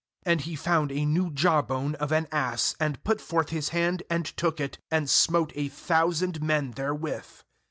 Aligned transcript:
15And 0.25 0.41
he 0.41 0.55
found 0.55 0.91
a 0.91 1.05
new 1.05 1.29
jaw 1.29 1.61
bone 1.61 1.93
of 1.93 2.11
an 2.11 2.27
ass, 2.31 2.75
and 2.79 3.03
put 3.03 3.21
forth 3.21 3.49
his 3.49 3.69
hand, 3.69 4.01
and 4.09 4.25
took 4.25 4.59
it, 4.59 4.79
and 4.89 5.07
smote 5.07 5.51
a 5.53 5.67
thou 5.67 6.09
sand 6.09 6.41
men 6.41 6.71
therewith. 6.71 7.43